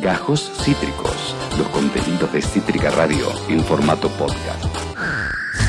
[0.00, 4.64] Gajos Cítricos, los contenidos de Cítrica Radio en formato podcast.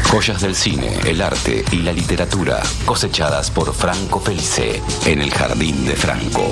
[0.10, 5.86] Joyas del cine, el arte y la literatura cosechadas por Franco Felice en el Jardín
[5.86, 6.44] de Franco.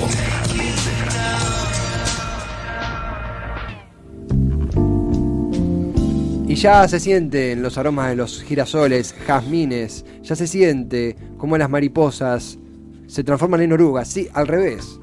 [6.46, 11.70] Y ya se sienten los aromas de los girasoles, jazmines, ya se siente como las
[11.70, 12.58] mariposas
[13.06, 15.00] se transforman en orugas, sí, al revés.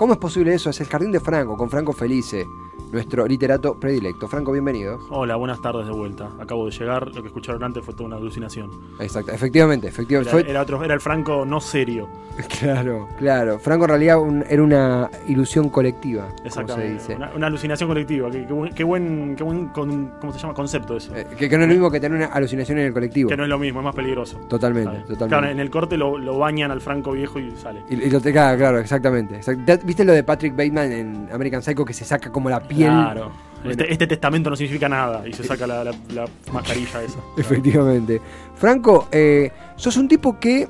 [0.00, 0.70] ¿Cómo es posible eso?
[0.70, 2.48] Es el Jardín de Franco, con Franco Felice,
[2.92, 4.26] nuestro literato predilecto.
[4.28, 4.98] Franco, bienvenido.
[5.10, 6.30] Hola, buenas tardes de vuelta.
[6.40, 8.70] Acabo de llegar, lo que escucharon antes fue toda una alucinación.
[8.98, 10.50] Exacto, efectivamente, efectivamente.
[10.50, 12.08] Era, otro, era el Franco no serio.
[12.58, 13.58] Claro, claro.
[13.58, 16.92] Franco en realidad un- era una ilusión colectiva, como se Exactamente.
[16.94, 17.14] dice.
[17.16, 18.30] Una, una alucinación colectiva.
[18.30, 20.54] Qué, qué buen, qué buen, qué buen con- ¿cómo se llama?
[20.54, 21.14] concepto eso.
[21.14, 23.28] Eh, que, que no es lo mismo que tener una alucinación en el colectivo.
[23.28, 24.38] que no es lo mismo, es más peligroso.
[24.48, 25.28] Totalmente, totalmente.
[25.28, 27.82] Claro, en el corte lo, lo bañan al Franco viejo y sale.
[27.90, 29.36] Y, y lo te claro, claro, exactamente.
[29.38, 32.60] Exact- ¿Te- ¿Viste lo de Patrick Bateman en American Psycho que se saca como la
[32.74, 32.90] piel?
[32.90, 33.30] Claro.
[33.62, 33.70] Bueno.
[33.72, 37.18] Este, este testamento no significa nada y se saca la, la- la mascarilla esa.
[37.36, 38.20] Efectivamente.
[38.54, 40.66] Franco, eh, sos un tipo que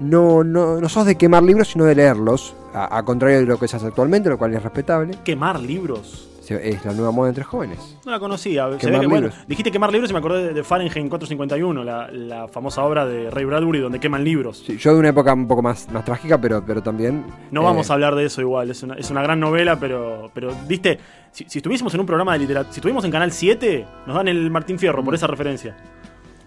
[0.00, 2.54] no, no, no sos de quemar libros, sino de leerlos.
[2.74, 5.16] A, a contrario de lo que se hace actualmente, lo cual es respetable.
[5.24, 6.28] Quemar libros.
[6.50, 7.78] Es la nueva moda entre jóvenes.
[8.04, 8.66] No la conocía.
[8.78, 12.48] Se ve que, bueno, dijiste quemar libros y me acordé de, Fahrenheit 451, la, la
[12.48, 14.62] famosa obra de Ray Bradbury donde queman libros.
[14.66, 17.24] Sí, yo de una época un poco más, más trágica, pero, pero también.
[17.50, 20.30] No eh, vamos a hablar de eso igual, es una, es una gran novela, pero,
[20.34, 20.98] pero viste,
[21.30, 24.28] si, si estuviésemos en un programa de literatura, si estuviésemos en Canal 7, nos dan
[24.28, 25.76] el Martín Fierro por esa referencia.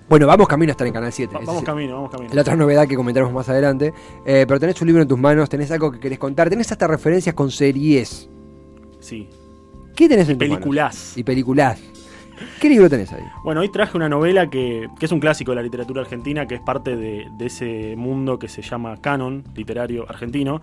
[0.07, 1.33] Bueno, vamos camino a estar en Canal 7.
[1.33, 2.31] Va- Ese vamos es camino, vamos camino.
[2.33, 3.91] La otra novedad que comentaremos más adelante.
[4.25, 6.85] Eh, pero tenés un libro en tus manos, tenés algo que querés contar, tenés hasta
[6.85, 8.29] referencias con series.
[8.99, 9.27] Sí.
[9.95, 10.37] ¿Qué tenés en?
[10.37, 11.17] Peliculás.
[11.17, 11.81] Y películas.
[12.59, 13.23] ¿Qué libro tenés ahí?
[13.45, 16.55] Bueno, hoy traje una novela que, que es un clásico de la literatura argentina, que
[16.55, 20.61] es parte de, de ese mundo que se llama canon literario argentino,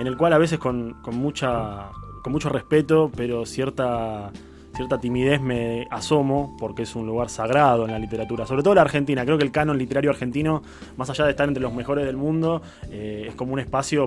[0.00, 1.90] en el cual a veces con, con mucha,
[2.24, 4.32] con mucho respeto, pero cierta,
[4.74, 8.80] cierta timidez me asomo, porque es un lugar sagrado en la literatura, sobre todo la
[8.82, 9.24] argentina.
[9.24, 10.62] Creo que el canon literario argentino,
[10.96, 12.60] más allá de estar entre los mejores del mundo,
[12.90, 14.06] eh, es como un espacio,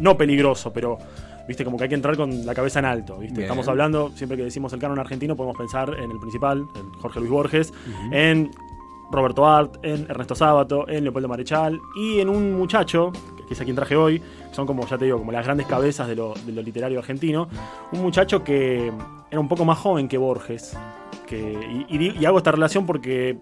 [0.00, 0.98] no peligroso, pero...
[1.48, 3.18] Viste, como que hay que entrar con la cabeza en alto.
[3.18, 3.34] ¿viste?
[3.34, 3.44] Bien.
[3.44, 7.20] Estamos hablando, siempre que decimos el canon argentino, podemos pensar en el principal, en Jorge
[7.20, 7.72] Luis Borges,
[8.10, 8.50] en
[9.10, 13.12] Roberto Art, en Ernesto Sábato, en Leopoldo Marechal y en un muchacho,
[13.46, 15.66] que es a quien traje hoy, que son como, ya te digo, como las grandes
[15.68, 17.48] cabezas de lo, de lo literario argentino,
[17.92, 18.90] un muchacho que
[19.30, 20.76] era un poco más joven que Borges.
[21.26, 21.38] Que,
[21.88, 23.36] y, y di- y hago esta relación porque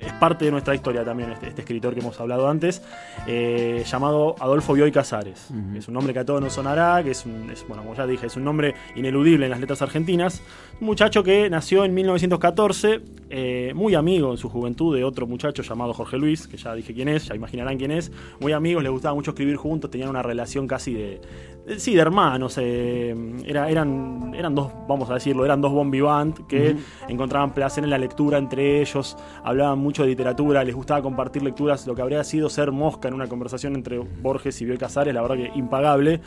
[0.00, 2.82] es parte de nuestra historia también, este, este escritor que hemos hablado antes,
[3.26, 5.48] eh, llamado Adolfo Bioy Casares.
[5.76, 8.06] Es un nombre que a todos nos sonará, que es, un, es, bueno, como ya
[8.06, 10.42] dije, es un nombre ineludible en las letras argentinas.
[10.80, 15.62] Un muchacho que nació en 1914, eh, muy amigo en su juventud de otro muchacho
[15.62, 18.10] llamado Jorge Luis, que ya dije quién es, ya imaginarán quién es.
[18.40, 21.20] Muy amigos, les gustaba mucho escribir juntos, tenían una relación casi de,
[21.66, 22.56] de- sí, de hermanos.
[22.60, 26.76] eh, era, eran, eran dos, vamos a decirlo, eran dos bon vivant que
[27.08, 31.86] encontraban placer en la lectura entre ellos, hablaban mucho de literatura, les gustaba compartir lecturas,
[31.86, 35.22] lo que habría sido ser mosca en una conversación entre Borges y Bioy Casares, la
[35.22, 36.20] verdad que impagable.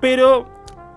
[0.00, 0.46] Pero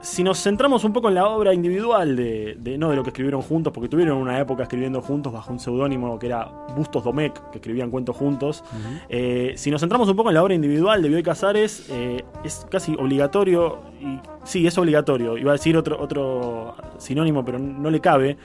[0.05, 3.09] si nos centramos un poco en la obra individual de, de- no de lo que
[3.09, 6.45] escribieron juntos, porque tuvieron una época escribiendo juntos bajo un seudónimo que era
[6.75, 8.63] Bustos Domecq, que escribían cuentos juntos.
[9.09, 12.65] Eh, si nos centramos un poco en la obra individual de Bioy Casares, eh, es
[12.69, 17.99] casi obligatorio, y sí, es obligatorio, iba a decir otro, otro sinónimo, pero no le
[17.99, 18.37] cabe,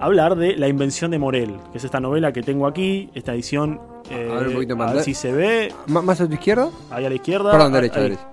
[0.00, 3.80] hablar de La Invención de Morel, que es esta novela que tengo aquí, esta edición.
[4.10, 4.94] eh, A ver, un poquito a más.
[4.94, 6.70] ver si se ve, ¿M- ¿Más a tu izquierda?
[6.90, 7.50] ahí a la izquierda.
[7.52, 8.28] Perdón, derecha, derecha.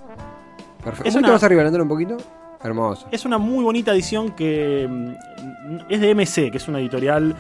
[0.84, 1.10] Perfecto.
[1.10, 2.18] Es un poquito una- más arriba, levantar un poquito.
[2.62, 3.08] Hermoso.
[3.12, 7.36] Es una muy bonita edición que mm, es de MC, que es una editorial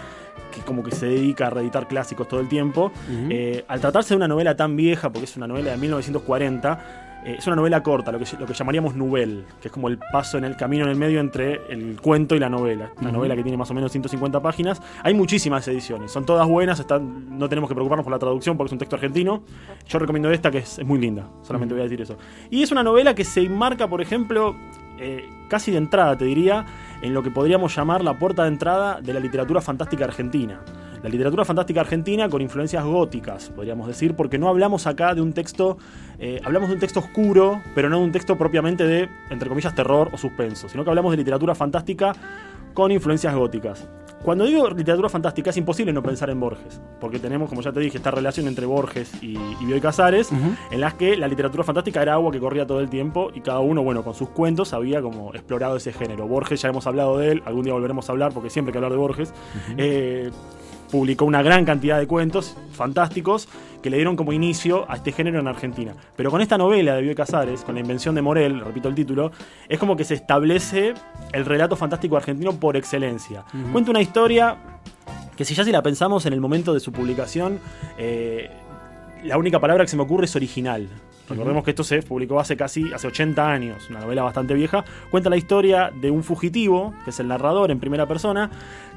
[0.51, 2.91] que como que se dedica a reeditar clásicos todo el tiempo.
[3.29, 7.35] Eh, al tratarse de una novela tan vieja, porque es una novela de 1940, eh,
[7.37, 10.37] es una novela corta, lo que, lo que llamaríamos nouvelle, que es como el paso
[10.37, 12.91] en el camino en el medio entre el cuento y la novela.
[13.01, 14.81] Una novela que tiene más o menos 150 páginas.
[15.03, 18.69] Hay muchísimas ediciones, son todas buenas, están, no tenemos que preocuparnos por la traducción porque
[18.69, 19.43] es un texto argentino.
[19.87, 22.17] Yo recomiendo esta que es, es muy linda, solamente voy a decir eso.
[22.49, 24.55] Y es una novela que se enmarca, por ejemplo,
[25.01, 26.65] eh, casi de entrada, te diría,
[27.01, 30.61] en lo que podríamos llamar la puerta de entrada de la literatura fantástica argentina.
[31.01, 35.31] La literatura fantástica argentina con influencias góticas, podríamos decir, porque no hablamos acá de un
[35.31, 35.77] texto,
[36.19, 39.73] eh, hablamos de un texto oscuro, pero no de un texto propiamente de, entre comillas,
[39.73, 42.13] terror o suspenso, sino que hablamos de literatura fantástica
[42.73, 43.87] con influencias góticas.
[44.23, 47.79] Cuando digo literatura fantástica es imposible no pensar en Borges, porque tenemos, como ya te
[47.79, 52.01] dije, esta relación entre Borges y, y Bioy Casares, en las que la literatura fantástica
[52.01, 55.01] era agua que corría todo el tiempo y cada uno, bueno, con sus cuentos había
[55.01, 56.27] como explorado ese género.
[56.27, 58.77] Borges ya hemos hablado de él, algún día volveremos a hablar porque siempre hay que
[58.77, 59.33] hablar de Borges.
[59.77, 60.31] Eh,
[60.91, 63.47] publicó una gran cantidad de cuentos fantásticos
[63.81, 65.93] que le dieron como inicio a este género en Argentina.
[66.15, 69.31] Pero con esta novela de Bioy Casares, con la invención de Morel, repito el título,
[69.67, 70.93] es como que se establece
[71.31, 73.43] el relato fantástico argentino por excelencia.
[73.71, 74.57] Cuenta una historia
[75.37, 77.59] que si ya si la pensamos en el momento de su publicación,
[77.97, 78.49] eh,
[79.23, 80.89] la única palabra que se me ocurre es original.
[81.29, 84.83] Recordemos que esto se publicó hace casi hace 80 años, una novela bastante vieja.
[85.11, 88.49] Cuenta la historia de un fugitivo, que es el narrador en primera persona,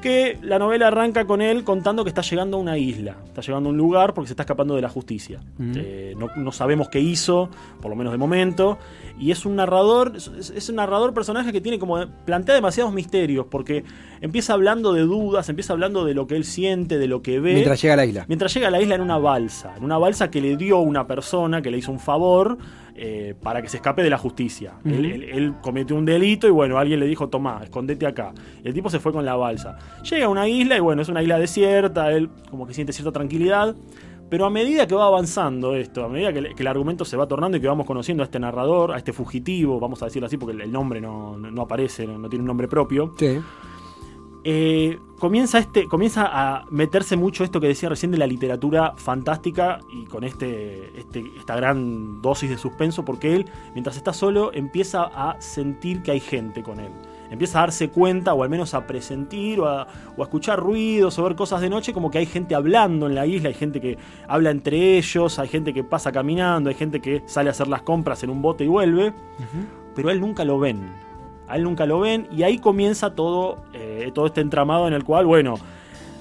[0.02, 3.68] que la novela arranca con él contando que está llegando a una isla, está llegando
[3.68, 5.40] a un lugar porque se está escapando de la justicia.
[5.76, 7.48] Eh, no, sabemos qué hizo,
[7.80, 8.78] por lo menos de momento,
[9.18, 13.84] y es un narrador, es, un narrador personaje que tiene como plantea demasiados misterios porque
[14.20, 17.54] empieza hablando de dudas, empieza hablando de lo que él siente, de lo que ve.
[17.54, 18.24] Mientras llega a la isla.
[18.28, 21.06] Mientras llega a la isla en una balsa, en una balsa que le dio una
[21.06, 22.21] persona que le hizo un favor
[22.94, 24.74] eh, para que se escape de la justicia.
[24.84, 28.32] él, cometió un delito y bueno, alguien le dijo, toma, escondete acá.
[28.62, 29.78] El tipo se fue con la balsa.
[30.08, 33.12] Llega a una isla y bueno, es una isla desierta, él como que siente cierta
[33.12, 33.74] tranquilidad.
[34.28, 37.56] Pero a medida que va avanzando esto, a medida que, el argumento se va tornando
[37.56, 40.62] y que vamos conociendo a este narrador, a este fugitivo, vamos a decirlo así porque
[40.62, 43.14] el, nombre no, aparece, no, tiene un nombre propio.
[43.18, 43.38] Sí.
[44.44, 49.78] Eh, comienza, este, comienza a meterse mucho esto que decía recién de la literatura fantástica
[49.92, 55.04] y con este, este, esta gran dosis de suspenso, porque él, mientras está solo, empieza
[55.04, 56.90] a sentir que hay gente con él.
[57.30, 59.86] Empieza a darse cuenta, o al menos a presentir, o a,
[60.18, 63.50] escuchar ruidos, o ver cosas de noche, como que hay gente hablando en la isla,
[63.50, 67.48] hay gente que habla entre ellos, hay gente que pasa caminando, hay gente que sale
[67.48, 69.14] a hacer las compras en un bote y vuelve,
[69.94, 71.11] pero él nunca lo ven
[71.52, 75.04] a él nunca lo ven y ahí comienza todo, eh, todo este entramado en el
[75.04, 75.56] cual, bueno,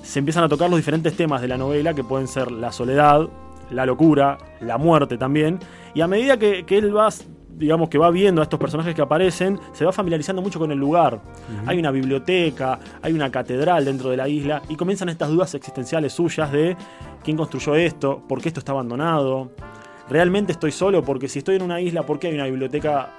[0.03, 3.29] se empiezan a tocar los diferentes temas de la novela que pueden ser la soledad,
[3.69, 5.57] la locura, la muerte también,
[5.93, 7.07] y a medida que, él va
[7.49, 10.77] digamos que va viendo a estos personajes que aparecen, se va familiarizando mucho con el
[10.77, 11.21] lugar.
[11.65, 16.11] Hay una biblioteca, hay una catedral dentro de la isla y comienzan estas dudas existenciales
[16.11, 16.75] suyas de
[17.23, 19.51] quién construyó esto, por qué esto está abandonado.
[20.09, 21.03] ¿Realmente estoy solo?
[21.03, 23.15] Porque si estoy en una isla, ¿por qué hay una biblioteca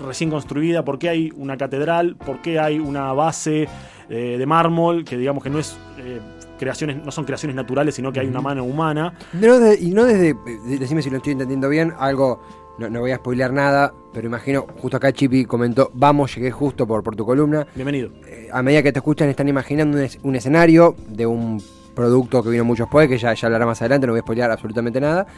[0.00, 3.68] recién construida, por qué hay una catedral, por qué hay una base
[4.08, 5.76] eh, de mármol, que digamos que no es...
[5.98, 6.20] Eh,
[6.58, 9.14] creaciones, no son creaciones naturales, sino que hay una mano humana.
[9.32, 10.34] y no desde,
[10.76, 12.42] decime si lo estoy entendiendo bien, algo,
[12.80, 17.04] no, voy a spoilear nada, pero imagino, justo acá Chipi comentó, vamos, llegué justo por,
[17.04, 17.64] por tu columna.
[17.76, 18.10] Bienvenido.
[18.26, 21.62] Eh, a medida que te escuchan, están imaginando un, escenario de un
[21.94, 24.50] producto que vino mucho después, que ya, ya hablará más adelante, no voy a spoilear
[24.50, 25.28] absolutamente nada.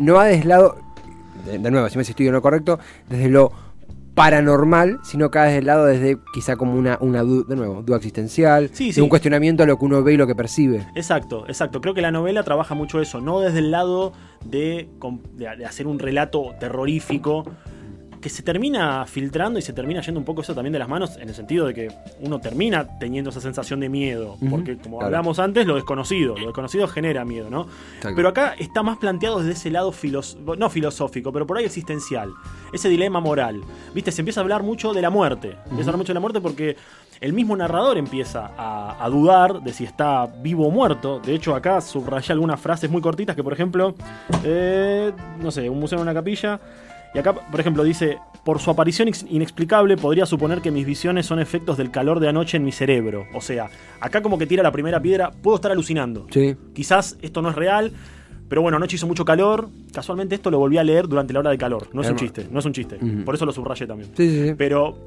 [0.00, 0.78] no va desde el lado,
[1.44, 2.78] de, de nuevo, si me estoy en lo correcto,
[3.10, 3.65] desde lo
[4.16, 8.70] paranormal, sino cada vez del lado desde quizá como una, una de nuevo, duda existencial,
[8.96, 10.86] un cuestionamiento a lo que uno ve y lo que percibe.
[10.94, 11.82] Exacto, exacto.
[11.82, 14.88] Creo que la novela trabaja mucho eso, no desde el lado de,
[15.36, 17.44] de hacer un relato terrorífico,
[18.26, 21.16] que se termina filtrando y se termina yendo un poco eso también de las manos,
[21.16, 25.38] en el sentido de que uno termina teniendo esa sensación de miedo, porque como hablamos
[25.38, 27.68] antes, lo desconocido, lo desconocido genera miedo, ¿no?
[28.02, 29.94] Pero acá está más planteado desde ese lado,
[30.58, 32.32] no filosófico, pero por ahí existencial,
[32.72, 33.62] ese dilema moral.
[33.94, 36.20] Viste, se empieza a hablar mucho de la muerte, empieza a hablar mucho de la
[36.20, 36.76] muerte porque
[37.20, 41.20] el mismo narrador empieza a, dudar de si está vivo o muerto.
[41.20, 43.94] De hecho, acá subraya algunas frases muy cortitas que, por ejemplo,
[44.42, 46.60] eh, no sé, un museo en una capilla
[47.16, 51.38] y acá, por ejemplo, dice, por su aparición inexplicable podría suponer que mis visiones son
[51.38, 53.24] efectos del calor de anoche en mi cerebro.
[53.32, 53.70] O sea,
[54.02, 56.26] acá como que tira la primera piedra, puedo estar alucinando.
[56.28, 56.54] Sí.
[56.74, 57.90] Quizás esto no es real,
[58.50, 59.70] pero bueno, anoche hizo mucho calor.
[59.94, 61.88] Casualmente esto lo volví a leer durante la hora de calor.
[61.94, 62.98] No es un chiste, no es un chiste.
[63.24, 64.10] Por eso lo subrayé también.
[64.14, 64.54] Sí, sí, sí.
[64.54, 64.98] Pero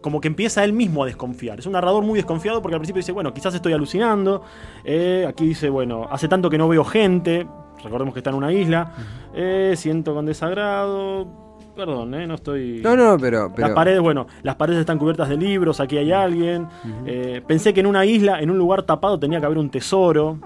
[0.00, 1.60] como que empieza él mismo a desconfiar.
[1.60, 4.42] Es un narrador muy desconfiado porque al principio dice, bueno, quizás estoy alucinando.
[4.84, 7.46] Eh, aquí dice, bueno, hace tanto que no veo gente.
[7.84, 8.92] Recordemos que está en una isla.
[9.36, 11.43] Eh, siento con desagrado
[11.74, 12.26] Perdón, ¿eh?
[12.26, 12.80] no estoy.
[12.82, 16.68] No, no, pero, Las paredes, bueno, las paredes están cubiertas de libros, aquí hay alguien.
[17.06, 20.38] Eh, pensé que en una isla, en un lugar tapado, tenía que haber un tesoro.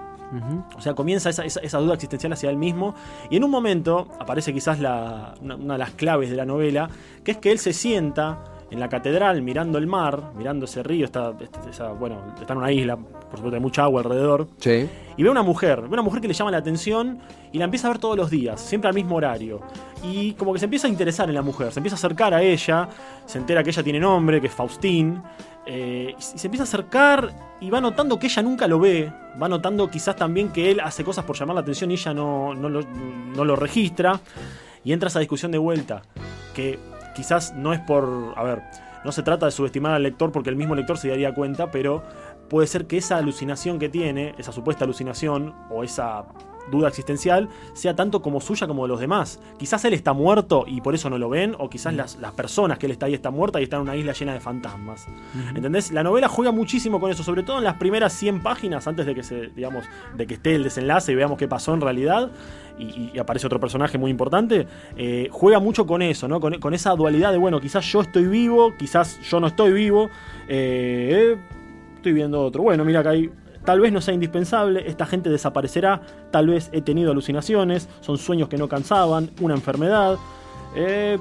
[0.76, 2.94] O sea, comienza esa, duda existencial hacia él mismo.
[3.30, 6.88] Y en un momento aparece quizás una, de las claves de la novela,
[7.25, 8.38] que es que él se sienta
[8.70, 12.72] en la catedral mirando el mar, mirando ese río, está, este, bueno, está en una
[12.72, 14.48] isla, por supuesto hay mucha agua alrededor.
[14.58, 14.88] Sí.
[15.16, 17.18] Y ve una mujer, ve una mujer que le llama la atención
[17.52, 19.60] y la empieza a ver todos los días, siempre al mismo horario.
[20.02, 22.42] Y como que se empieza a interesar en la mujer, se empieza a acercar a
[22.42, 22.88] ella,
[23.26, 25.22] se entera que ella tiene nombre, que es Faustín.
[25.66, 29.50] Eh, y se empieza a acercar y va notando que ella nunca lo ve, va
[29.50, 32.70] notando quizás también que él hace cosas por llamar la atención y ella no, no,
[32.70, 34.20] lo, no lo registra.
[34.84, 36.02] Y entra esa discusión de vuelta,
[36.54, 36.78] que
[37.18, 38.62] quizás no es por, a ver,
[39.04, 42.04] no se trata de subestimar al lector porque el mismo lector se daría cuenta, pero
[42.48, 46.26] puede ser que esa alucinación que tiene, esa supuesta alucinación o esa
[46.70, 49.40] duda existencial sea tanto como suya como de los demás.
[49.58, 52.78] Quizás él está muerto y por eso no lo ven, o quizás las, las personas
[52.78, 55.06] que él está ahí están muertas y están en una isla llena de fantasmas.
[55.54, 55.92] ¿Entendés?
[55.92, 59.14] La novela juega muchísimo con eso, sobre todo en las primeras 100 páginas, antes de
[59.14, 59.84] que se, digamos,
[60.16, 62.30] de que esté el desenlace y veamos qué pasó en realidad.
[62.78, 66.40] Y, y aparece otro personaje muy importante, eh, juega mucho con eso, ¿no?
[66.40, 70.10] Con, con esa dualidad de, bueno, quizás yo estoy vivo, quizás yo no estoy vivo,
[70.46, 71.37] eh,
[71.96, 72.62] estoy viendo otro.
[72.62, 73.30] Bueno, mira que hay
[73.68, 78.48] Tal vez no sea indispensable, esta gente desaparecerá, tal vez he tenido alucinaciones, son sueños
[78.48, 80.16] que no cansaban, una enfermedad.
[80.75, 81.18] Eh,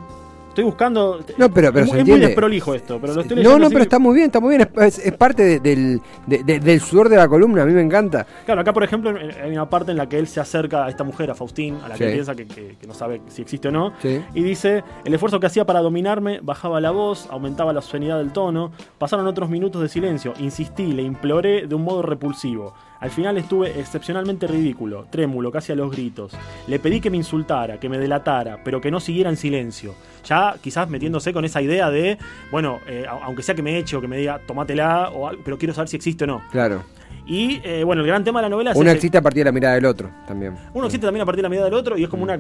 [0.58, 1.20] estoy buscando.
[1.38, 3.60] No, pero, pero es, se muy- es muy desprolijo esto, pero lo estoy No, leyendo
[3.60, 3.74] no, así.
[3.74, 4.70] pero está muy bien, está muy bien.
[4.82, 8.26] Es, parte de- del, de- de- del sudor de la columna, a mí me encanta.
[8.46, 11.04] Claro, acá por ejemplo hay una parte en la que él se acerca a esta
[11.04, 13.72] mujer, a Faustín, a la que piensa que, que- que no sabe si existe o
[13.72, 14.20] no, Sí.
[14.34, 18.32] y dice, el esfuerzo que hacía para dominarme, bajaba la voz, aumentaba la sonoridad del
[18.32, 22.74] tono, pasaron otros minutos de silencio, insistí, le imploré de un modo repulsivo.
[23.00, 26.32] Al final estuve excepcionalmente ridículo, trémulo, casi a los gritos.
[26.68, 29.96] Le pedí que me insultara, que me delatara, pero que no siguiera en silencio.
[30.25, 32.18] Ya quizás metiéndose con esa idea de,
[32.51, 35.74] bueno, eh, aunque sea que me eche o que me diga, tomátela, o pero quiero
[35.74, 36.42] saber si existe o no.
[36.51, 36.84] Claro.
[37.30, 39.50] Y eh, bueno, el gran tema de la novela es Uno existe a partir de
[39.50, 40.56] la mirada del otro también.
[40.74, 42.40] uno existe también a partir de la mirada del otro y es como una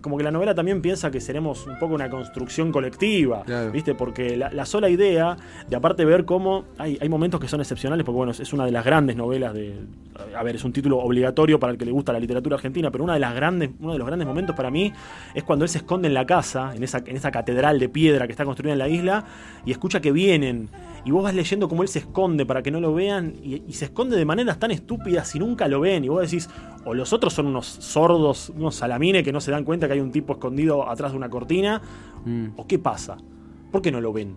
[0.00, 3.70] como que la novela también piensa que seremos un poco una construcción colectiva, Claro.
[3.72, 3.94] ¿viste?
[3.94, 5.36] Porque la, la sola idea
[5.68, 8.64] de aparte ver cómo hay, hay momentos que son excepcionales, porque bueno, es- es una
[8.64, 9.74] de las grandes novelas de
[10.34, 13.04] a ver, es un título obligatorio para el que le gusta la literatura argentina, pero
[13.04, 14.92] una de las grandes uno de los grandes momentos para mí
[15.34, 18.26] es cuando él se esconde en la casa, en esa en esa catedral de piedra
[18.26, 19.24] que está construida en la isla
[19.66, 20.68] y escucha que vienen
[21.04, 23.72] y vos vas leyendo cómo él se esconde para que no lo vean y, y
[23.72, 26.04] se esconde de maneras tan estúpidas y nunca lo ven.
[26.04, 26.48] Y vos decís,
[26.84, 30.00] o los otros son unos sordos, unos salamines que no se dan cuenta que hay
[30.00, 31.80] un tipo escondido atrás de una cortina,
[32.24, 32.50] Mm.
[32.56, 33.16] o qué pasa.
[33.72, 34.36] ¿Por qué no lo ven?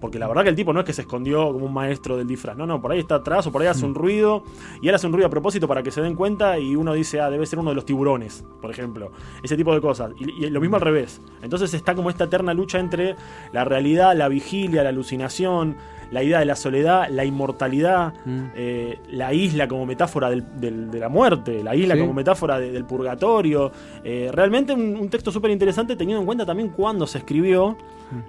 [0.00, 2.26] Porque la verdad que el tipo no es que se escondió como un maestro del
[2.26, 2.56] disfraz.
[2.56, 4.42] No, no, por ahí está atrás o por ahí hace un ruido.
[4.82, 7.20] Y él hace un ruido a propósito para que se den cuenta y uno dice,
[7.20, 9.12] ah, debe ser uno de los tiburones, por ejemplo.
[9.44, 10.12] Ese tipo de cosas.
[10.18, 11.20] Y, y lo mismo al revés.
[11.42, 13.14] Entonces está como esta eterna lucha entre
[13.52, 15.76] la realidad, la vigilia, la alucinación,
[16.10, 18.40] la idea de la soledad, la inmortalidad, Mm.
[18.56, 22.00] eh, la isla como metáfora del- del- de la muerte, la isla Sí.
[22.00, 23.70] como metáfora de- del purgatorio.
[24.02, 27.76] Eh, realmente un, un texto súper interesante teniendo en cuenta también cuándo se escribió.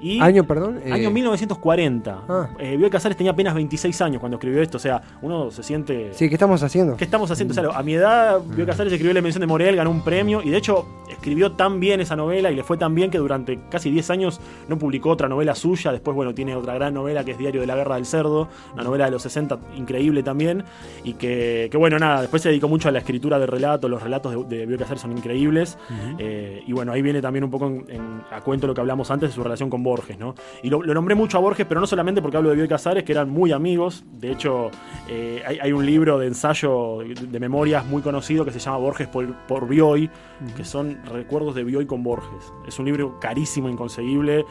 [0.02, 0.80] Y Año, perdón.
[0.84, 2.22] eh, Año 1940.
[2.30, 2.50] Ah.
[2.60, 4.78] Eh, Bioy Casares tenía apenas 26 años cuando escribió esto.
[4.78, 6.14] O sea, uno se siente.
[6.14, 6.98] Sí, ¿qué estamos haciendo?
[6.98, 7.52] ¿Qué estamos haciendo?
[7.52, 8.56] O sea, a mi edad, Mm.
[8.56, 11.80] Bioy Casares escribió La Invención de Morel, ganó un premio y de hecho escribió tan
[11.80, 15.10] bien esa novela y le fue tan bien que durante casi 10 años no publicó
[15.10, 15.92] otra novela suya.
[15.92, 18.84] Después, bueno, tiene otra gran novela que es Diario de la Guerra del Cerdo, una
[18.84, 20.64] novela de los 60 increíble también.
[21.04, 23.90] Y que, que, bueno, nada, después se dedicó mucho a la escritura de relatos.
[23.90, 25.78] Los relatos de, de Bioy Casares son increíbles.
[26.18, 29.12] Eh, y bueno, ahí viene también un poco en- en- a cuento lo que hablamos
[29.12, 30.36] antes de su relación con Borges, ¿no?
[30.62, 33.04] Y lo, lo nombré mucho a Borges, pero no solamente porque hablo de Bioy Casares,
[33.04, 34.04] que eran muy amigos.
[34.20, 34.70] De hecho,
[35.10, 38.78] eh, hay, hay un libro de ensayo de, de memorias muy conocido que se llama
[38.78, 40.12] Borges por, por Bioy,
[40.56, 42.54] que son recuerdos de Bioy con Borges.
[42.68, 44.46] Es un libro carísimo, inconseguible.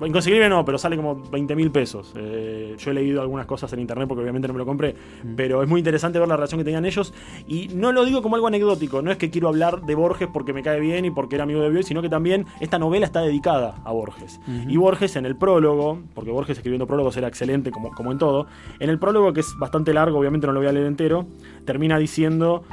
[0.00, 2.12] Inconseguible no, pero sale como 20 mil pesos.
[2.16, 4.94] Eh, yo he leído algunas cosas en internet porque obviamente no me lo compré,
[5.36, 7.14] pero es muy interesante ver la relación que tenían ellos.
[7.46, 10.52] Y no lo digo como algo anecdótico, no es que quiero hablar de Borges porque
[10.52, 13.20] me cae bien y porque era amigo de Bioy, sino que también esta novela está
[13.20, 14.40] dedicada a Borges.
[14.68, 18.46] Y Borges en el prólogo, porque Borges escribiendo prólogos era excelente como, como en todo,
[18.80, 21.26] en el prólogo, que es bastante largo, obviamente no lo voy a leer entero,
[21.64, 22.64] termina diciendo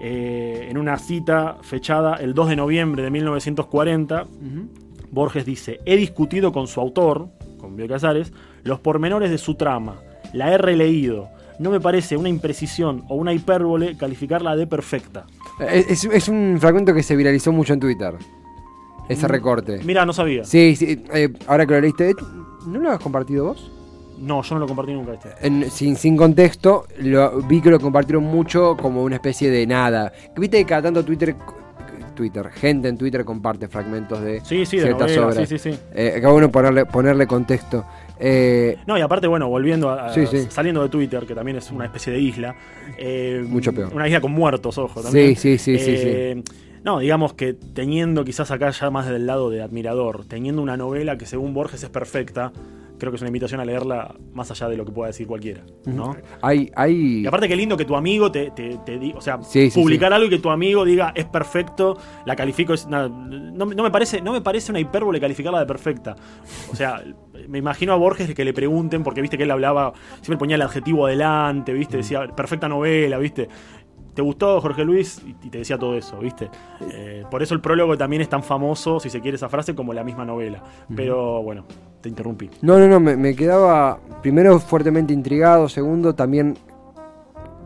[0.00, 4.26] eh, en una cita fechada el 2 de noviembre de 1940,
[5.14, 7.28] Borges dice, he discutido con su autor,
[7.58, 9.96] con Bioy Casares, los pormenores de su trama,
[10.32, 11.28] la he releído,
[11.58, 15.24] no me parece una imprecisión o una hipérbole calificarla de perfecta.
[15.60, 18.14] Eh, Es, es un fragmento que se viralizó mucho en Twitter.
[19.08, 19.80] Ese recorte.
[19.84, 20.44] Mira, no sabía.
[20.44, 22.14] Sí, sí, eh, ahora que lo leíste,
[22.66, 23.70] ¿no lo has compartido vos?
[24.18, 25.28] No, yo no lo compartí nunca este.
[25.42, 30.12] En- sin, sin contexto, lo, vi que lo compartieron mucho como una especie de nada.
[30.36, 31.36] Viste que cada tanto Twitter,
[32.14, 35.48] Twitter, gente en Twitter comparte fragmentos de Sí, sí, de ciertas novela, obras.
[35.48, 35.78] sí, sí, sí.
[35.94, 37.84] Eh, ponerle, ponerle contexto.
[38.18, 40.46] Eh, No, y aparte, bueno, volviendo a, Sí, sí.
[40.48, 42.54] saliendo de Twitter, que también es una especie de isla.
[42.98, 43.92] eh, Mucho peor.
[43.94, 45.34] Una isla con muertos, ojo, también.
[45.36, 46.42] Sí, sí, sí, sí, Eh,
[46.84, 51.16] No, digamos que teniendo quizás acá ya más del lado de admirador, teniendo una novela
[51.16, 52.52] que según Borges es perfecta,
[52.98, 55.62] creo que es una invitación a leerla más allá de lo que pueda decir cualquiera,
[55.84, 56.16] ¿no?
[56.42, 59.42] hay, hay, Y aparte qué lindo que tu amigo te, te, te diga, o sea,
[59.42, 63.08] Sí, sí, publicar algo y que tu amigo diga es perfecto, la califico, es nada,
[63.08, 66.16] no, no me parece, no me parece una hipérbole calificarla de perfecta.
[66.70, 67.02] O sea,
[67.48, 70.62] me imagino a Borges que le pregunten, porque viste que él hablaba, siempre ponía el
[70.62, 73.48] adjetivo adelante, viste, decía perfecta novela, viste.
[74.14, 75.20] ¿Te gustó Jorge Luis?
[75.42, 76.48] Y te decía todo eso, ¿viste?
[76.92, 79.92] Eh, por eso el prólogo también es tan famoso, si se quiere esa frase, como
[79.92, 80.62] la misma novela.
[80.94, 81.64] Pero bueno,
[82.00, 82.48] te interrumpí.
[82.62, 86.56] No, no, no, me, me quedaba primero fuertemente intrigado, segundo también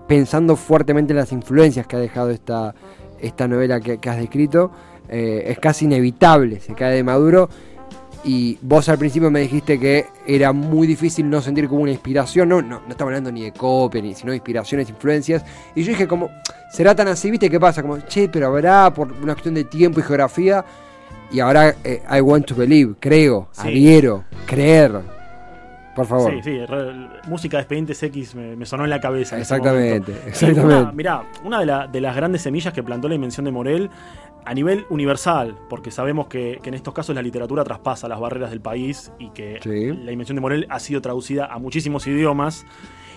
[0.08, 2.74] pensando fuertemente en las influencias que ha dejado esta,
[3.20, 4.72] esta novela que, has descrito,
[5.08, 7.48] eh, es casi inevitable, se cae de Maduro.
[8.24, 12.48] Y vos al principio me dijiste que era muy difícil no sentir como una inspiración,
[12.48, 15.44] no, no, no estamos hablando ni de copia, ni sino de inspiraciones, influencias.
[15.74, 16.30] Y yo dije como,
[16.70, 17.82] será tan así, viste, ¿qué pasa?
[17.82, 20.64] Como, che, pero habrá por una cuestión de tiempo y geografía.
[21.30, 25.00] Y ahora eh, I want to believe, creo, adhiero, creer.
[25.94, 26.32] Por favor.
[26.32, 26.60] Sí, sí,
[27.26, 29.36] música de Expedientes X me, sonó en la cabeza.
[29.36, 30.92] Exactamente, exactamente.
[30.94, 33.90] mirá, una de, de, las grandes semillas que plantó la invención de Morel
[34.48, 38.62] a nivel universal, porque sabemos que, en estos casos la literatura traspasa las barreras del
[38.62, 39.60] país y que
[40.02, 42.64] la invención de Morel ha sido traducida a muchísimos idiomas.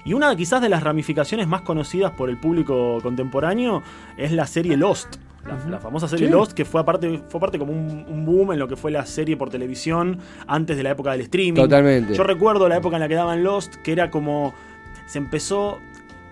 [0.04, 3.82] Y una quizás de las ramificaciones más conocidas por el público contemporáneo
[4.18, 5.16] es la serie Lost
[5.70, 8.76] la, famosa serie Lost, que fue aparte, fue parte como un, boom en lo que
[8.76, 11.62] fue la serie por televisión antes de la época del streaming.
[11.62, 12.14] Totalmente.
[12.14, 14.54] Yo recuerdo la época en la que daban Lost, que era como.
[15.08, 15.80] Se empezó.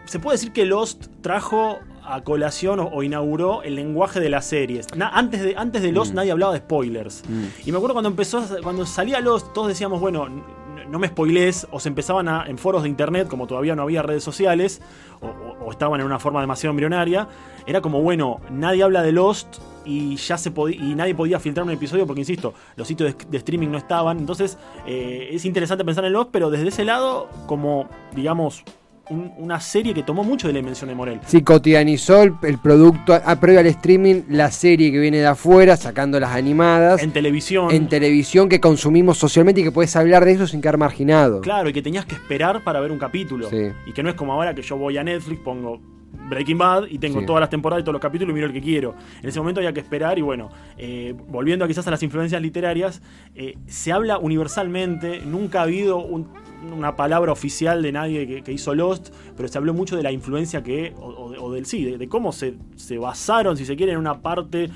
[0.06, 4.88] Se puede decir que Lost trajo a colación o, inauguró el lenguaje de las series.
[5.12, 6.16] antes, de, antes de Lost mm.
[6.16, 7.24] nadie hablaba de spoilers.
[7.28, 7.68] Mm.
[7.68, 10.28] Y me acuerdo cuando empezó, cuando salía Lost, todos decíamos, bueno,
[10.90, 14.02] no me spoilees, o se empezaban a, en foros de internet, como todavía no había
[14.02, 14.82] redes sociales,
[15.22, 17.28] o, estaban en una forma demasiado embrionaria,
[17.66, 21.72] era como, bueno, nadie habla de Lost y ya se y nadie podía filtrar un
[21.72, 24.18] episodio porque, insisto, los sitios de, streaming no estaban.
[24.18, 28.64] Entonces, eh, es interesante pensar en Lost, pero desde ese lado, como, digamos,
[29.10, 31.20] una serie que tomó mucho de la invención de Morel.
[31.26, 35.78] Sí, cotidianizó el, producto, a, ah, previo al streaming, la serie que viene de afuera,
[35.78, 37.02] sacando las animadas.
[37.02, 37.72] En televisión.
[37.72, 41.42] En televisión que consumimos socialmente y que puedes hablar de eso sin quedar marginado.
[41.42, 43.50] Claro, y que tenías que esperar para ver un capítulo.
[43.86, 45.80] Y que no es como ahora que yo voy a Netflix, pongo
[46.30, 48.62] Breaking Bad y tengo todas las temporadas y todos los capítulos y miro el que
[48.62, 48.96] quiero.
[49.22, 53.02] En ese momento había que esperar y bueno, eh, volviendo quizás a las influencias literarias,
[53.36, 55.98] eh, se habla universalmente, nunca ha habido
[56.62, 60.64] una palabra oficial de nadie que, hizo Lost, pero se habló mucho de la influencia
[60.64, 64.70] que, o, del sí, de, cómo se, se, basaron, si se quiere, en una parte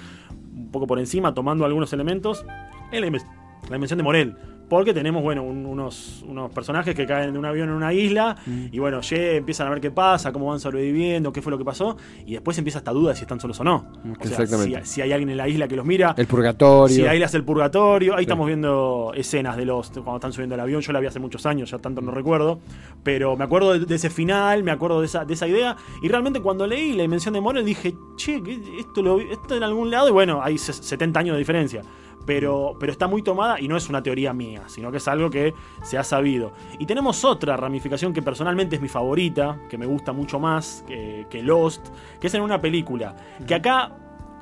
[0.55, 2.45] un poco por encima, tomando algunos elementos,
[2.91, 3.25] en la,
[3.70, 4.36] la invención de Morel
[4.74, 8.65] porque tenemos, bueno, unos, unos personajes que caen de un avión en una isla mm.
[8.72, 11.96] y bueno, empiezan a ver qué pasa, cómo van sobreviviendo, qué fue lo que pasó
[12.25, 13.86] y después empieza esta duda de si están solos o no.
[14.20, 14.84] Exactamente.
[14.86, 16.15] si, hay alguien en la isla que los mira.
[16.17, 16.96] El purgatorio.
[16.96, 18.15] Si la isla es el purgatorio.
[18.15, 20.82] Ahí estamos viendo escenas de los cuando están subiendo el avión.
[20.82, 22.15] Yo la vi hace muchos años, ya tanto no mm.
[22.15, 22.60] recuerdo.
[23.03, 25.75] Pero me acuerdo de, ese final, me acuerdo de esa, de esa idea.
[26.01, 28.42] Y realmente cuando leí la dimensión de Morel dije, che,
[28.79, 30.07] esto, lo, esto en algún lado.
[30.09, 31.83] Y bueno, hay 70 años de diferencia
[32.25, 35.29] pero, pero está muy tomada y no es una teoría mía, sino que es algo
[35.29, 36.53] que se ha sabido.
[36.79, 41.44] Y tenemos otra ramificación que personalmente es mi favorita, que me gusta mucho más que,
[41.44, 41.88] Lost,
[42.20, 43.98] que es en una película, que acá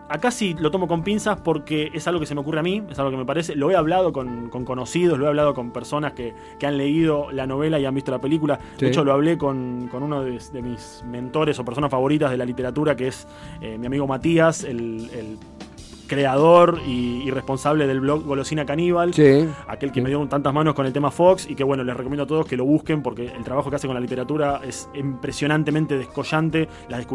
[0.10, 2.84] acá sí lo tomo con pinzas porque es algo que se me ocurre a mí,
[2.89, 3.56] es algo que me parece.
[3.56, 6.34] Lo he hablado con, conocidos, lo he hablado con personas que,
[6.65, 8.60] han leído la novela y han visto la película.
[8.78, 12.96] De hecho, lo hablé con, uno de, mis mentores o personas favoritas de la literatura,
[12.96, 13.26] que es
[13.62, 15.39] eh, mi amigo Matías, el
[16.12, 19.13] creador y, responsable del blog Golosina Caníbal,
[19.65, 22.24] aquel que me dio tantas manos con el tema Fox y que bueno, les recomiendo
[22.24, 25.97] a todos que lo busquen porque el trabajo que hace con la literatura es impresionantemente
[25.97, 27.08] descollante, las,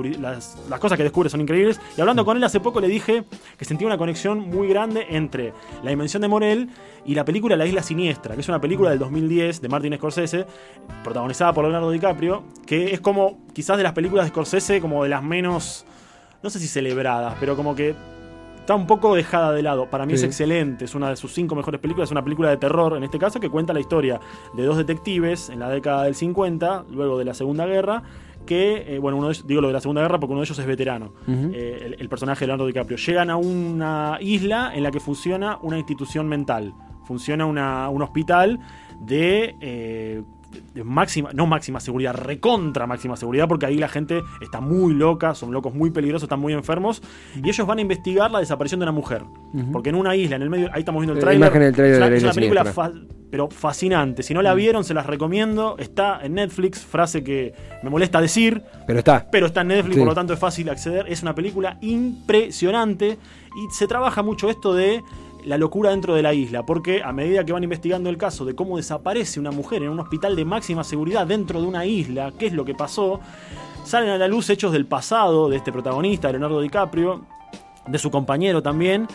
[0.70, 1.78] las, cosas que descubre son increíbles.
[1.94, 3.24] Y hablando con él hace poco le dije
[3.59, 6.70] que sentía una conexión muy grande entre la dimensión de Morel
[7.04, 10.46] y la película La Isla Siniestra, que es una película del 2010 de Martin Scorsese,
[11.04, 15.11] protagonizada por Leonardo DiCaprio, que es como quizás de las películas de Scorsese como de
[15.11, 15.85] las menos,
[16.42, 17.94] no sé si celebradas, pero como que
[18.66, 19.88] está un poco dejada de lado.
[19.88, 22.57] Para mí es excelente, es una de sus cinco mejores películas, es una película de
[22.57, 24.18] terror en este caso que cuenta la historia
[24.55, 28.02] de dos detectives en la década del 50, luego de la Segunda Guerra,
[28.44, 30.66] que, eh, bueno, uno digo lo de la Segunda Guerra porque uno de ellos es
[30.66, 32.96] veterano, eh, el, personaje de Leonardo DiCaprio.
[32.96, 36.74] Llegan a una isla en la que funciona una institución mental,
[37.05, 38.59] funciona un hospital
[39.00, 40.24] de eh,
[40.85, 45.52] máxima, no máxima seguridad, recontra máxima seguridad, porque ahí la gente está muy loca, son
[45.52, 47.02] locos muy peligrosos, están muy enfermos,
[47.42, 49.22] y ellos van a investigar la desaparición de una mujer.
[49.72, 52.12] Porque en una isla, en el medio, ahí estamos viendo el trailer.
[52.14, 52.64] es una, película
[53.30, 54.22] pero fascinante.
[54.22, 55.76] Si no la vieron, se las recomiendo.
[55.78, 58.62] Está en Netflix, frase que me molesta decir.
[58.87, 59.26] Pero está.
[59.30, 61.06] Pero está en Netflix, por lo tanto es fácil acceder.
[61.09, 63.18] Es una película impresionante
[63.56, 65.02] y se trabaja mucho esto de
[65.46, 68.56] la locura dentro de la isla, porque a medida que van investigando el caso de
[68.56, 72.46] cómo desaparece una mujer en un hospital de máxima seguridad dentro de una isla, qué
[72.46, 73.20] es lo que pasó,
[73.85, 77.24] salen a la luz hechos del pasado de este protagonista, Leonardo DiCaprio,
[77.87, 79.06] de su compañero también,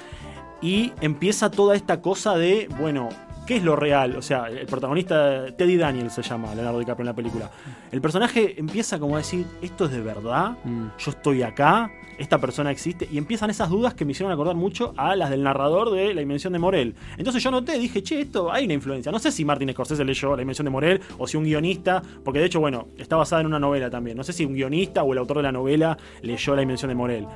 [0.62, 3.10] y empieza toda esta cosa de, bueno,
[3.52, 4.16] ¿Qué es lo real?
[4.16, 7.52] O sea, el protagonista, Teddy Daniels se llama Leonardo DiCaprio en la película.
[7.92, 10.52] El personaje empieza como a decir, ¿esto es de verdad?
[10.64, 10.86] Mm.
[10.98, 11.92] ¿Yo estoy acá?
[12.18, 13.10] ¿Esta persona existe?
[13.12, 16.22] Y empiezan esas dudas que me hicieron acordar mucho a las del narrador de La
[16.22, 16.96] Invención de Morel.
[17.18, 19.12] Entonces yo noté, dije, che, esto hay una influencia.
[19.12, 22.40] No sé si Martin Scorsese leyó La Invención de Morel o si un guionista, porque
[22.40, 24.16] de hecho, bueno, está basada en una novela también.
[24.16, 26.96] No sé si un guionista o el autor de la novela leyó La Invención de
[26.96, 27.28] Morel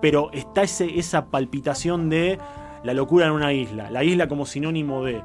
[0.00, 2.36] pero está ese, esa palpitación de
[2.82, 5.22] la locura en una isla, la isla como sinónimo de...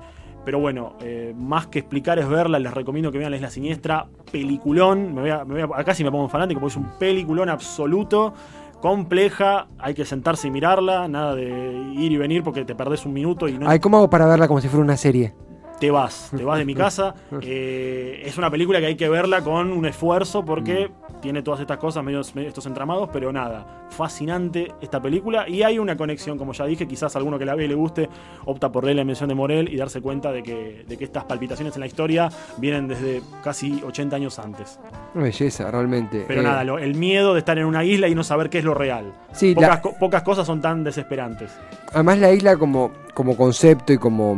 [0.47, 5.13] Pero bueno, eh, más que explicar es verla, les recomiendo que vean La Siniestra, peliculón,
[5.13, 7.49] me voy a- me voy a- acá sí me pongo fanático porque es un peliculón
[7.49, 8.33] absoluto,
[8.79, 11.49] compleja, hay que sentarse y mirarla, nada de
[11.95, 14.47] ir y venir porque te perdés un minuto y no Ay, ¿cómo hago para verla
[14.47, 15.33] como si fuera una serie?
[15.79, 17.13] Te vas, te vas de mi casa.
[17.41, 20.89] Eh, es una película que hay que verla con un esfuerzo porque
[21.21, 25.95] tiene todas estas cosas, medio estos entramados, pero nada, fascinante esta película y hay una
[25.97, 28.09] conexión, como ya dije, quizás alguno que la ve y le guste,
[28.45, 31.23] opta por leer la mención de Morel y darse cuenta de que, de que estas
[31.25, 34.79] palpitaciones en la historia vienen desde casi 80 años antes.
[35.13, 36.25] Una belleza, realmente.
[36.27, 38.59] Pero Eh, nada, lo- el miedo de estar en una isla y no saber qué
[38.59, 39.11] es lo real.
[39.31, 41.51] Sí, pocas, la- co- pocas cosas son tan desesperantes.
[41.93, 44.37] Además la isla como, como concepto y como,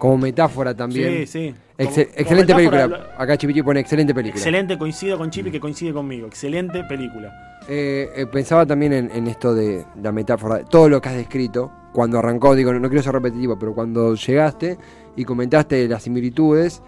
[0.00, 1.18] como metáfora también.
[1.18, 1.54] Sí, sí.
[1.76, 3.14] Como- como excelente metáfora, película.
[3.16, 4.38] Acá Chipichi pone excelente película.
[4.40, 6.26] Excelente, coincido con Chipi que coincide conmigo.
[6.26, 7.32] Excelente película.
[7.68, 11.70] Eh, eh, pensaba también en, en esto de la metáfora, todo lo que has descrito,
[11.92, 14.76] cuando arrancó, digo, no, no quiero ser repetitivo, pero cuando llegaste
[15.16, 16.82] y comentaste las similitudes,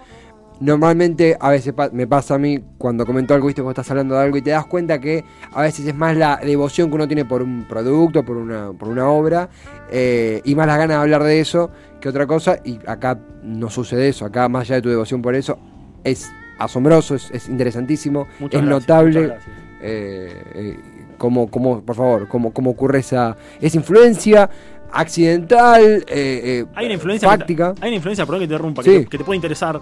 [0.63, 4.15] normalmente a veces pa- me pasa a mí cuando comento algo, viste, cuando estás hablando
[4.15, 7.07] de algo y te das cuenta que a veces es más la devoción que uno
[7.09, 9.49] tiene por un producto, por una, por una obra,
[9.91, 11.71] eh, y más las ganas de hablar de eso
[12.01, 15.35] que otra cosa, y acá no sucede eso, acá más allá de tu devoción por
[15.35, 15.59] eso,
[16.05, 19.35] es asombroso, es, es interesantísimo, Muchas es gracias, notable
[19.83, 20.77] eh, eh,
[21.19, 24.49] cómo, cómo, por favor, cómo, cómo ocurre esa, esa influencia
[24.93, 27.29] accidental, eh, eh, Hay una influencia.
[27.31, 27.75] te- fáctica.
[27.81, 28.91] hay una influencia, perdón que te interrumpa, Sí.
[28.91, 29.81] que, te, que te puede interesar.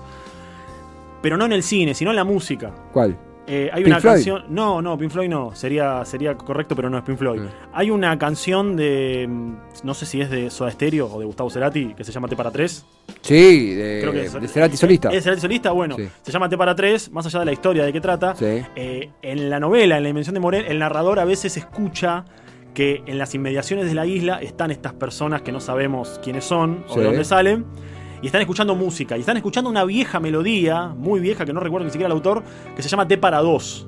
[1.23, 2.73] Pero no en el cine, sino en la música.
[2.93, 3.17] ¿Cuál?
[3.47, 4.15] Eh, hay Pink una Floyd.
[4.15, 4.45] canción.
[4.51, 5.55] No, no, Pink Floyd no.
[5.57, 7.41] Sería, sería correcto, pero no es Pink Floyd.
[7.41, 7.49] Mm.
[7.73, 9.27] Hay una canción de.
[9.29, 12.29] mm, No sé si es de Soda Stereo o de Gustavo Cerati, que se llama
[12.29, 12.87] T para 3.
[13.23, 15.09] Sí, de, Creo que es, de Cerati solista.
[15.11, 15.73] ¿Es Cerati solista?
[15.73, 16.09] Bueno, Sí.
[16.23, 18.37] se llama T para 3, más allá de la historia de qué trata.
[18.37, 18.63] Sí.
[18.77, 22.25] Eh, en la novela, en la invención de Morel, el narrador a veces escucha
[22.73, 26.85] que en las inmediaciones de la isla están estas personas que no sabemos quiénes son
[26.89, 27.01] o Sí.
[27.01, 27.65] de dónde salen.
[28.23, 29.17] Y están escuchando música.
[29.17, 32.43] Y están escuchando una vieja melodía, muy vieja, que no recuerdo ni siquiera el autor,
[32.77, 33.87] que se llama T para 2.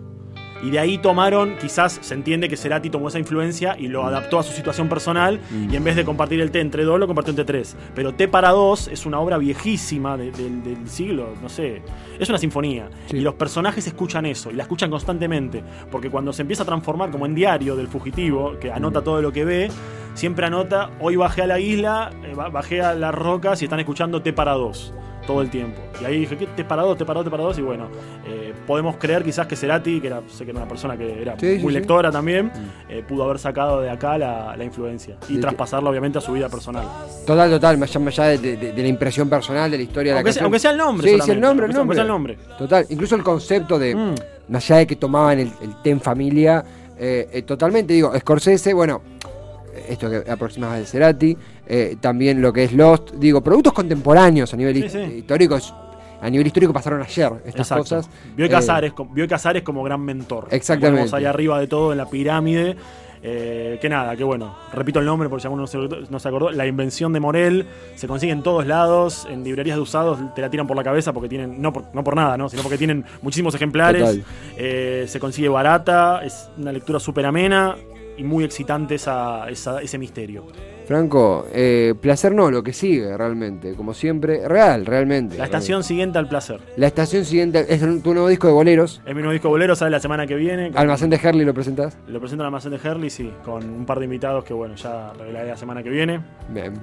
[0.63, 4.39] Y de ahí tomaron, quizás se entiende que Cerati tomó esa influencia y lo adaptó
[4.39, 5.41] a su situación personal.
[5.51, 5.73] Mm.
[5.73, 7.77] Y en vez de compartir el T entre dos, lo compartió entre tres.
[7.95, 11.83] Pero T para 2 es una obra viejísima de- del- del siglo, no sé.
[12.19, 12.89] Es una sinfonía.
[13.07, 13.17] Sí.
[13.17, 15.63] Y los personajes escuchan eso y la escuchan constantemente.
[15.91, 19.05] Porque cuando se empieza a transformar como en diario del fugitivo, que anota Mm.
[19.05, 19.69] todo lo que ve,
[20.15, 23.81] siempre anota, hoy bajé a la isla, eh, ba- bajé a las rocas y están
[23.81, 24.95] escuchando T para 2
[25.27, 25.81] todo el tiempo.
[26.01, 26.47] Y ahí dije, ¿qué?
[26.47, 27.59] T para 2, T para 2, T para 2.
[27.59, 27.89] Y bueno,
[28.27, 31.39] eh, podemos creer quizás que Cerati, que era, sé que era una persona que era
[31.39, 31.79] Sí, muy sí.
[31.81, 32.51] lectora también,
[32.89, 36.33] eh, pudo haber sacado de acá la, la influencia y Sí, traspasarla obviamente a su
[36.33, 36.85] vida personal.
[37.27, 40.13] Total, total, más allá, más allá de, de- de la impresión personal de la historia
[40.13, 41.09] de Aunque la sea, aunque sea el nombre.
[41.11, 42.37] Sí, sí, el nombre, el aunque sea- el nombre.
[42.37, 42.57] nombre.
[42.59, 44.15] Total, incluso el concepto de, Mm.
[44.49, 46.65] más allá de que tomaban el, el té en familia,
[46.99, 49.03] eh, eh, totalmente, digo, Scorsese, bueno,
[49.89, 54.57] esto que aproximaba de Cerati, eh, también lo que es Lost, digo, productos contemporáneos a
[54.57, 54.99] nivel Sí, sí.
[55.19, 55.73] histórico, es-
[56.23, 57.83] a nivel histórico pasaron ayer estas Exacto.
[57.83, 58.11] cosas.
[58.37, 60.47] Bioy Eh, Casares, Bioy Casares como gran mentor.
[60.51, 60.91] Exactamente.
[61.01, 62.77] Ponemos ahí arriba de todo en la pirámide.
[63.25, 66.29] Eh, que nada, que bueno, repito el nombre por si alguno no se, no se
[66.29, 66.51] acordó.
[66.51, 70.51] La invención de Morel se consigue en todos lados, en librerías de usados te la
[70.51, 72.49] tiran por la cabeza porque tienen, no por, no por nada, ¿no?
[72.49, 74.19] sino porque tienen muchísimos ejemplares.
[74.57, 77.77] Eh, se consigue barata, es una lectura súper amena
[78.17, 80.45] y muy excitante esa, esa- ese misterio.
[80.93, 85.39] Franco, eh, placer no, lo que sigue realmente, como siempre, real, realmente.
[85.39, 86.61] La estación siguiente al placer.
[86.77, 89.01] La estación siguiente es tu nuevo disco de boleros.
[89.07, 90.71] Es mi nuevo disco bolero, sale la semana que viene.
[90.75, 91.97] Almacén de Herley lo presentás.
[92.09, 95.15] Lo presento en almacén de Herley, sí, con un par de invitados que, bueno, ya
[95.19, 96.21] revelaré la semana que viene.
[96.51, 96.75] Bien.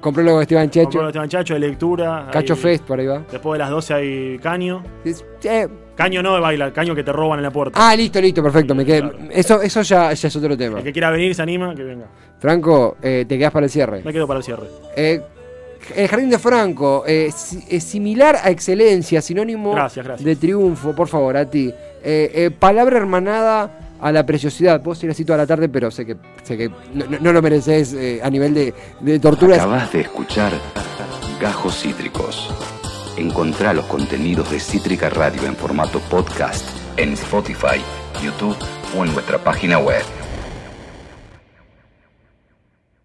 [0.00, 0.84] Compré luego de Esteban Checho.
[0.84, 2.28] Compro los Esteban Chacho de lectura.
[2.32, 3.22] Cacho Fest, por ahí va.
[3.30, 4.82] Después de las 12 hay caño.
[5.04, 7.78] Es- eh, Caño no de bailar, caño que te roban en la puerta.
[7.80, 8.74] Ah, listo, listo, perfecto.
[8.74, 8.98] Me quedé.
[9.02, 9.18] Claro.
[9.30, 10.78] Eso, eso ya, ya es otro tema.
[10.78, 12.06] El que quiera venir se anima, que venga.
[12.40, 14.02] Franco, eh, te quedas para el cierre.
[14.04, 14.64] Me quedo para el cierre.
[14.96, 15.20] Eh,
[15.94, 17.30] el jardín de Franco, eh,
[17.68, 20.24] es similar a excelencia, sinónimo Gracias, gracias.
[20.26, 21.72] de triunfo, por favor, a ti.
[22.58, 24.82] Palabra hermanada a la preciosidad.
[24.82, 27.92] Puedo ir así toda la tarde, pero sé que, sé que no, no- lo mereces
[27.94, 29.58] eh, a nivel de, de torturas.
[29.58, 30.52] Acabas de escuchar
[31.40, 32.50] Gajos Cítricos.
[33.16, 36.64] Encontrá los contenidos de Cítrica Radio en formato podcast
[36.96, 37.80] en Spotify,
[38.22, 38.56] YouTube
[38.96, 40.02] o en nuestra página web.